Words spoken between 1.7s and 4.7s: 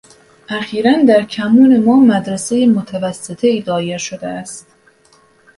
ما مدرسهٔ متوسطه ای دایر شده است.